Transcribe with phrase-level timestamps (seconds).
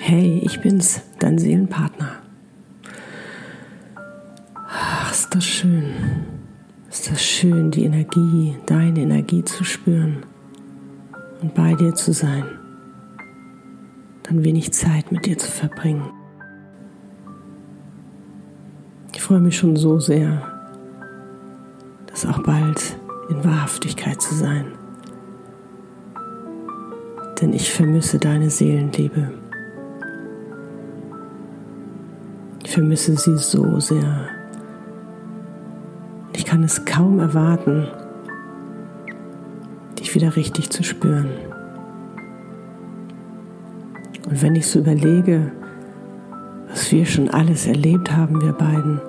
[0.00, 2.12] Hey, ich bin's, dein Seelenpartner.
[4.54, 5.94] Ach, ist das schön.
[6.88, 10.24] Ist das schön, die Energie, deine Energie zu spüren
[11.42, 12.44] und bei dir zu sein.
[14.22, 16.10] Dann wenig Zeit mit dir zu verbringen.
[19.12, 20.42] Ich freue mich schon so sehr,
[22.06, 22.96] das auch bald
[23.28, 24.72] in Wahrhaftigkeit zu sein.
[27.40, 29.45] Denn ich vermisse deine Seelenliebe.
[32.76, 34.28] Vermisse sie so sehr.
[36.34, 37.88] Ich kann es kaum erwarten,
[39.98, 41.30] dich wieder richtig zu spüren.
[44.28, 45.52] Und wenn ich so überlege,
[46.68, 49.00] was wir schon alles erlebt haben, wir beiden,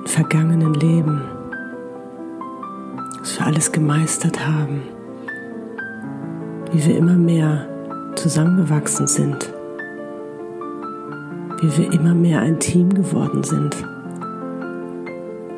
[0.00, 1.22] im vergangenen Leben,
[3.18, 4.82] was wir alles gemeistert haben,
[6.70, 7.66] wie wir immer mehr
[8.14, 9.54] zusammengewachsen sind,
[11.60, 13.76] wie wir immer mehr ein Team geworden sind,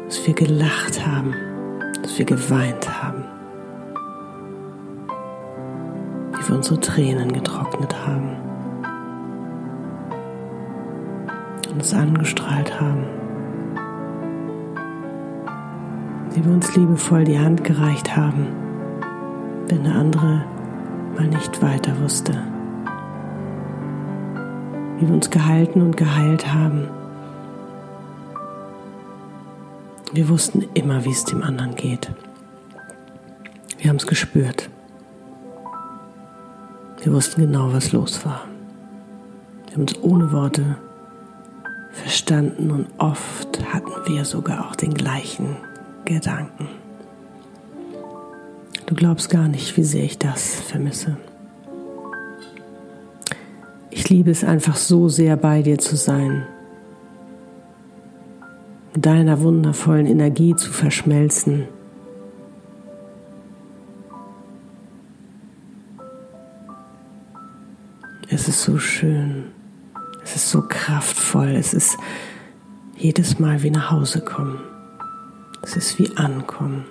[0.06, 1.34] dass wir gelacht haben,
[2.02, 3.24] dass wir geweint haben,
[6.32, 8.30] wie wir unsere Tränen getrocknet haben.
[11.72, 13.04] Uns angestrahlt haben,
[16.32, 18.48] wie wir uns liebevoll die Hand gereicht haben,
[19.68, 20.44] wenn der andere
[21.16, 22.51] mal nicht weiter wusste.
[25.02, 26.86] Wie wir uns gehalten und geheilt haben.
[30.12, 32.08] Wir wussten immer, wie es dem anderen geht.
[33.78, 34.70] Wir haben es gespürt.
[37.02, 38.42] Wir wussten genau, was los war.
[39.66, 40.76] Wir haben uns ohne Worte
[41.90, 45.56] verstanden und oft hatten wir sogar auch den gleichen
[46.04, 46.68] Gedanken.
[48.86, 51.16] Du glaubst gar nicht, wie sehr ich das vermisse.
[54.12, 56.46] Liebe es einfach so sehr bei dir zu sein,
[58.92, 61.66] deiner wundervollen Energie zu verschmelzen.
[68.28, 69.44] Es ist so schön,
[70.22, 71.96] es ist so kraftvoll, es ist
[72.98, 74.60] jedes Mal wie nach Hause kommen,
[75.62, 76.84] es ist wie ankommen.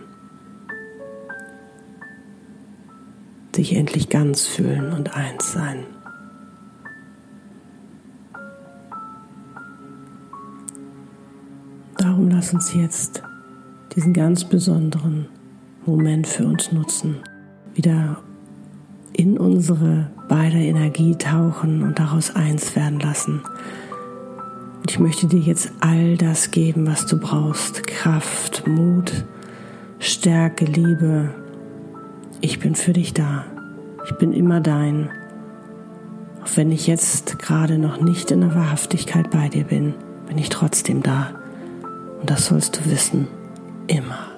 [3.53, 5.85] sich endlich ganz fühlen und eins sein.
[12.31, 13.21] Lass uns jetzt
[13.93, 15.25] diesen ganz besonderen
[15.85, 17.17] Moment für uns nutzen,
[17.73, 18.19] wieder
[19.11, 23.41] in unsere beide Energie tauchen und daraus eins werden lassen.
[24.79, 27.85] Und ich möchte dir jetzt all das geben, was du brauchst.
[27.85, 29.25] Kraft, Mut,
[29.99, 31.31] Stärke, Liebe,
[32.39, 33.43] ich bin für dich da.
[34.05, 35.09] Ich bin immer dein.
[36.41, 39.95] Auch wenn ich jetzt gerade noch nicht in der Wahrhaftigkeit bei dir bin,
[40.27, 41.40] bin ich trotzdem da.
[42.21, 43.27] Und das sollst du wissen.
[43.87, 44.30] Immer.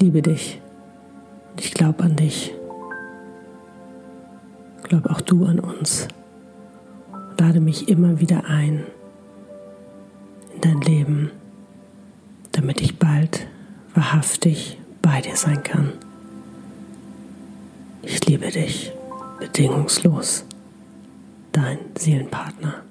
[0.00, 0.60] Liebe dich
[1.50, 2.54] und ich glaube an dich.
[4.82, 6.08] Glaub auch du an uns.
[7.38, 8.84] Lade mich immer wieder ein
[10.54, 11.30] in dein Leben,
[12.52, 13.46] damit ich bald
[13.94, 15.92] wahrhaftig bei dir sein kann.
[18.02, 18.92] Ich liebe dich
[19.38, 20.44] bedingungslos.
[21.52, 22.82] Dein Seelenpartner.